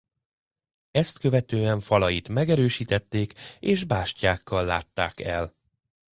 Ezt 0.91 1.17
követően 1.19 1.79
falait 1.79 2.29
megerősítették 2.29 3.33
és 3.59 3.83
bástyákkal 3.83 4.65
látták 4.65 5.19
el. 5.19 5.55